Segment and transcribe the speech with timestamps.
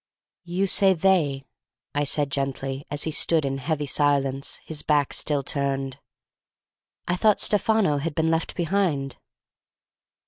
[0.45, 1.45] "You say 'they,'"
[1.93, 5.99] I said gently, as he stood in heavy silence, his back still turned.
[7.07, 9.17] "I thought Stefano had been left behind?"